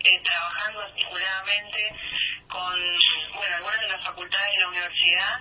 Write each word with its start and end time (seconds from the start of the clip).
eh, 0.00 0.20
trabajando 0.22 0.80
articuladamente 0.80 1.94
con 2.48 2.80
bueno, 3.34 3.56
algunas 3.56 3.80
de 3.80 3.88
las 3.88 4.04
facultades 4.04 4.54
de 4.54 4.60
la 4.60 4.68
universidad 4.68 5.40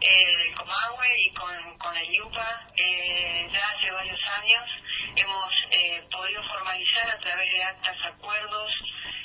eh, 0.00 0.36
del 0.36 0.54
Comahue 0.54 1.20
y 1.20 1.34
con, 1.34 1.78
con 1.78 1.96
el 1.96 2.14
IUPA 2.14 2.66
eh, 2.76 3.48
ya 3.52 3.68
hace 3.68 3.90
varios 3.90 4.20
años 4.38 4.64
hemos 5.16 5.50
eh, 5.70 6.02
podido 6.10 6.42
formalizar 6.44 7.10
a 7.10 7.18
través 7.18 7.52
de 7.52 7.62
actas 7.62 7.96
acuerdos 8.04 8.70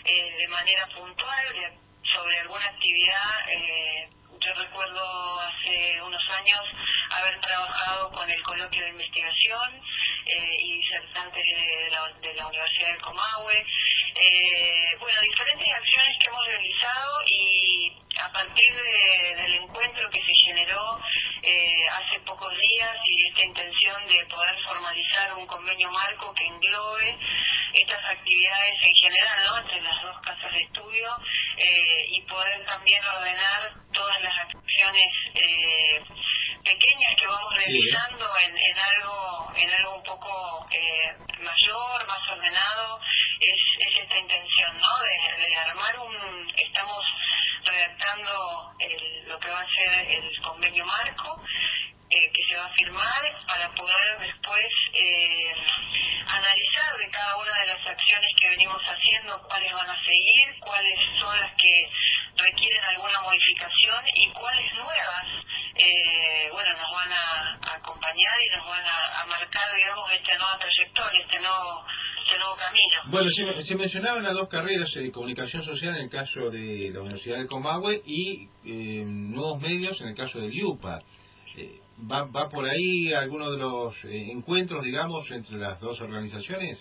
eh, 0.03 0.35
de 0.37 0.47
manera 0.47 0.87
puntual 0.87 1.79
sobre 2.03 2.39
alguna 2.39 2.65
actividad. 2.65 3.49
Eh, 3.49 4.09
yo 4.39 4.53
recuerdo 4.53 5.39
hace 5.39 6.01
unos 6.01 6.29
años 6.29 6.61
haber 7.09 7.39
trabajado 7.41 8.11
con 8.11 8.29
el 8.29 8.41
coloquio 8.43 8.83
de 8.83 8.89
investigación 8.91 9.81
eh, 10.25 10.55
y 10.59 10.77
disertantes 10.77 11.43
de 11.43 11.89
la, 11.89 12.11
de 12.21 12.33
la 12.35 12.47
Universidad 12.47 12.91
del 12.91 13.01
Comahue. 13.01 13.65
Eh, 14.17 14.95
bueno, 14.97 15.19
diferentes 15.21 15.67
acciones 15.75 16.17
que 16.19 16.27
hemos 16.27 16.45
realizado 16.47 17.21
y 17.27 17.91
a 18.17 18.31
partir 18.31 18.73
de, 18.73 19.35
del 19.35 19.55
encuentro 19.55 20.09
que 20.09 20.23
se 20.23 20.33
generó 20.45 20.97
eh, 21.43 21.87
hace 21.91 22.19
pocos 22.21 22.53
días 22.57 22.95
y 23.05 23.27
esta 23.27 23.43
intención 23.43 24.07
de 24.07 24.25
poder 24.27 24.55
formalizar 24.63 25.33
un 25.33 25.45
convenio 25.45 25.91
marco 25.91 26.33
que 26.33 26.45
englobe 26.45 27.17
estas 27.73 28.05
actividades 28.05 28.75
en 28.83 28.93
general, 29.03 29.43
¿no? 29.47 29.57
Entre 29.57 29.81
las 29.81 30.01
dos 30.01 30.21
casas 30.21 30.51
de 30.53 30.61
estudio 30.63 31.09
eh, 31.57 32.05
y 32.11 32.21
poder 32.21 32.65
también 32.65 33.03
ordenar 33.03 33.73
todas 33.91 34.21
las 34.23 34.39
acciones 34.39 35.07
eh, 35.33 36.01
pequeñas 36.63 37.19
que 37.19 37.27
vamos 37.27 37.53
realizando 37.53 38.25
en, 38.45 38.57
en 38.57 38.79
algo 38.79 39.51
en 39.57 39.69
algo 39.71 39.95
un 39.95 40.03
poco 40.03 40.67
mayor, 41.39 42.07
más 42.07 42.19
ordenado, 42.31 42.99
es, 43.39 43.61
intención, 44.19 44.77
¿no? 44.77 44.99
De, 44.99 45.47
de 45.47 45.55
armar 45.57 45.99
un, 45.99 46.53
estamos 46.57 47.03
redactando 47.65 48.73
el, 48.79 49.27
lo 49.27 49.39
que 49.39 49.49
va 49.49 49.61
a 49.61 49.67
ser 49.67 50.07
el 50.09 50.41
convenio 50.41 50.85
marco 50.85 51.41
eh, 52.09 52.31
que 52.31 52.43
se 52.47 52.55
va 52.55 52.65
a 52.65 52.73
firmar 52.73 53.23
para 53.47 53.73
poder 53.73 54.19
después 54.19 54.65
eh, 54.93 55.53
analizar 56.27 56.97
de 56.97 57.09
cada 57.09 57.35
una 57.37 57.51
de 57.59 57.67
las 57.67 57.87
acciones 57.87 58.31
que 58.39 58.49
venimos 58.49 58.81
haciendo 58.83 59.41
cuáles 59.47 59.71
van 59.73 59.89
a 59.89 60.03
seguir, 60.05 60.59
cuáles 60.59 60.99
son 61.19 61.39
las 61.39 61.51
que 61.55 61.89
requieren 62.37 62.83
alguna 62.83 63.21
modificación 63.21 64.05
y 64.13 64.29
cuáles 64.33 64.73
nuevas 64.75 65.25
eh, 65.75 66.49
bueno 66.51 66.73
nos 66.73 66.91
van 66.91 67.11
a, 67.11 67.75
acompañar 67.75 68.37
y 68.45 68.55
nos 68.55 68.67
van 68.67 68.85
a, 68.85 69.21
a 69.21 69.25
marcar 69.25 69.75
digamos 69.75 70.11
esta 70.11 70.37
nueva 70.37 70.59
trayectoria, 70.59 71.21
este 71.21 71.39
nuevo 71.39 71.85
este 72.25 72.37
nuevo 72.39 72.55
camino. 72.55 72.95
Bueno, 73.07 73.29
se, 73.29 73.63
se, 73.63 73.75
mencionaban 73.75 74.23
las 74.23 74.33
dos 74.33 74.49
carreras 74.49 74.91
de 74.93 75.11
comunicación 75.11 75.61
social 75.61 75.95
en 75.95 76.05
el 76.05 76.09
caso 76.09 76.49
de 76.49 76.89
la 76.91 77.01
Universidad 77.01 77.37
del 77.37 77.47
Comahue 77.47 78.01
y 78.05 78.49
eh, 78.65 79.03
nuevos 79.05 79.61
medios 79.61 79.99
en 80.01 80.07
el 80.07 80.15
caso 80.15 80.39
del 80.39 80.51
IUPA. 80.51 80.99
Eh, 81.55 81.79
¿va, 82.11 82.23
¿Va 82.23 82.49
por 82.49 82.65
ahí 82.67 83.13
alguno 83.13 83.51
de 83.51 83.57
los 83.57 83.95
eh, 84.05 84.31
encuentros, 84.31 84.83
digamos, 84.83 85.29
entre 85.29 85.57
las 85.57 85.79
dos 85.79 86.01
organizaciones? 86.01 86.79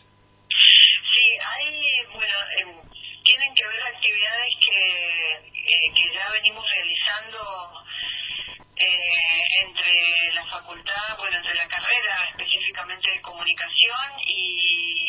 Sí, 0.48 1.26
hay, 1.38 2.06
bueno, 2.12 2.34
eh, 2.58 2.88
tienen 3.22 3.54
que 3.54 3.64
haber 3.64 3.82
actividades 3.94 4.54
que, 4.64 5.92
que 5.94 6.14
ya 6.14 6.30
venimos 6.32 6.64
realizando 6.74 7.84
entre 8.76 10.34
la 10.34 10.44
facultad, 10.46 11.16
bueno, 11.16 11.36
entre 11.36 11.54
la 11.54 11.68
carrera 11.68 12.28
específicamente 12.30 13.08
de 13.12 13.20
comunicación 13.20 14.18
y, 14.26 15.03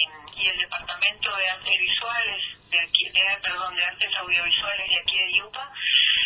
y 0.45 0.49
el 0.49 0.57
departamento 0.59 1.35
de 1.37 1.49
artes 1.49 1.73
visuales, 1.79 2.43
de 2.69 2.79
aquí, 2.79 3.09
de, 3.09 3.37
perdón, 3.41 3.75
de 3.75 3.83
artes 3.83 4.15
audiovisuales 4.15 4.89
de 4.91 4.99
aquí 4.99 5.17
de 5.17 5.31
IUPA, 5.31 5.73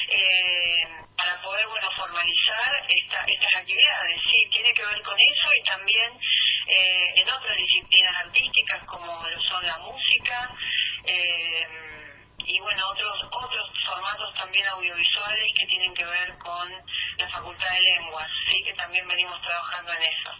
eh, 0.10 0.84
para 1.16 1.42
poder, 1.42 1.66
bueno, 1.68 1.90
formalizar 1.96 2.86
esta, 2.90 3.24
estas 3.24 3.56
actividades. 3.56 4.22
Sí, 4.30 4.50
tiene 4.52 4.74
que 4.74 4.86
ver 4.86 5.02
con 5.04 5.16
eso 5.18 5.54
y 5.56 5.64
también 5.64 6.20
eh, 6.68 7.06
en 7.16 7.30
otras 7.30 7.56
disciplinas 7.56 8.16
artísticas 8.18 8.84
como 8.86 9.28
lo 9.28 9.42
son 9.44 9.66
la 9.66 9.78
música, 9.78 10.52
eh, 11.06 11.68
y 12.46 12.60
bueno, 12.60 12.90
otros 12.90 13.14
otros 13.32 13.70
formatos 13.86 14.34
también 14.36 14.66
audiovisuales 14.68 15.46
que 15.58 15.68
tienen 15.68 15.94
que 15.94 16.06
ver 16.06 16.38
con 16.40 16.70
la 17.18 17.30
Facultad 17.30 17.72
de 17.72 17.82
Lenguas, 17.82 18.28
sí 18.50 18.62
que 18.64 18.74
también 18.74 19.08
venimos 19.08 19.42
trabajando 19.42 19.94
en 19.94 20.04
eso. 20.04 20.32